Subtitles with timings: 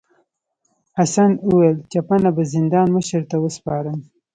[0.97, 3.99] حسن وویل چپنه به زندان مشر ته وسپارم.